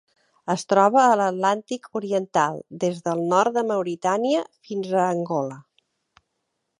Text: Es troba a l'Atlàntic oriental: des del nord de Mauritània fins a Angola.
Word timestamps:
Es 0.51 0.61
troba 0.71 1.01
a 1.01 1.17
l'Atlàntic 1.19 1.85
oriental: 1.99 2.57
des 2.85 3.03
del 3.09 3.21
nord 3.33 3.57
de 3.59 3.65
Mauritània 3.73 4.41
fins 4.71 4.93
a 5.03 5.07
Angola. 5.19 5.63